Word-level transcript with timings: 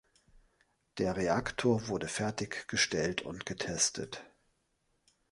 Der 0.97 1.15
Reaktor 1.15 1.87
wurde 1.87 2.07
fertiggestellt 2.07 3.21
und 3.21 3.45
getestet. 3.45 4.23